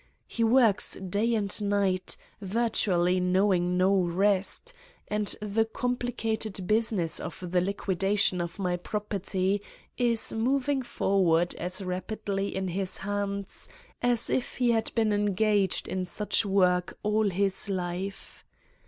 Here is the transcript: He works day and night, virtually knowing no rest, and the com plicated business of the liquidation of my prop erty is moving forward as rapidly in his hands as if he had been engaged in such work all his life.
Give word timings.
He 0.25 0.43
works 0.43 0.93
day 0.95 1.35
and 1.35 1.55
night, 1.61 2.17
virtually 2.41 3.19
knowing 3.19 3.77
no 3.77 3.93
rest, 3.95 4.73
and 5.07 5.27
the 5.43 5.63
com 5.63 5.95
plicated 5.95 6.65
business 6.65 7.19
of 7.19 7.43
the 7.51 7.61
liquidation 7.61 8.41
of 8.41 8.57
my 8.57 8.77
prop 8.77 9.09
erty 9.09 9.61
is 9.99 10.33
moving 10.33 10.81
forward 10.81 11.53
as 11.53 11.83
rapidly 11.83 12.55
in 12.55 12.69
his 12.69 12.97
hands 12.97 13.69
as 14.01 14.27
if 14.31 14.57
he 14.57 14.71
had 14.71 14.91
been 14.95 15.13
engaged 15.13 15.87
in 15.87 16.07
such 16.07 16.47
work 16.47 16.97
all 17.03 17.29
his 17.29 17.69
life. 17.69 18.43